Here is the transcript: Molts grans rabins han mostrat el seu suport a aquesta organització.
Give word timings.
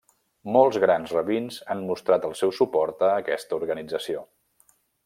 Molts 0.53 0.79
grans 0.83 1.13
rabins 1.17 1.59
han 1.75 1.85
mostrat 1.91 2.27
el 2.31 2.35
seu 2.43 2.55
suport 2.63 3.07
a 3.11 3.13
aquesta 3.21 3.61
organització. 3.63 4.27